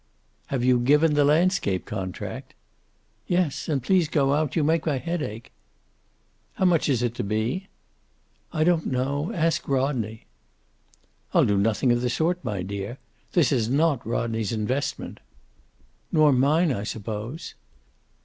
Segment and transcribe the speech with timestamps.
[0.47, 2.55] "Have you given the landscape contract?"
[3.27, 3.69] "Yes.
[3.69, 4.55] And please go out.
[4.55, 5.51] You make my head ache."
[6.55, 7.67] "How much is it to be?"
[8.51, 9.31] "I don't know.
[9.31, 10.25] Ask Rodney."
[11.35, 12.97] "I'll do nothing of the sort, my dear.
[13.33, 15.19] This is not Rodney's investment."
[16.11, 17.53] "Nor mine, I suppose!"